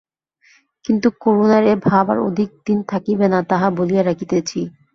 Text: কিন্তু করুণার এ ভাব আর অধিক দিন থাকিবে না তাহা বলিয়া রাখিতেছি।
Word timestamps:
কিন্তু 0.85 1.07
করুণার 1.21 1.63
এ 1.65 1.75
ভাব 1.87 2.05
আর 2.13 2.17
অধিক 2.27 2.49
দিন 2.67 2.79
থাকিবে 2.91 3.25
না 3.33 3.39
তাহা 3.51 3.67
বলিয়া 3.77 4.03
রাখিতেছি। 4.03 4.59